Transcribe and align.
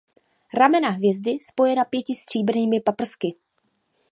Ramena 0.53 0.89
hvězdy 0.89 1.37
spojena 1.51 1.85
pěti 1.85 2.15
stříbrnými 2.15 2.81
paprsky. 2.81 3.35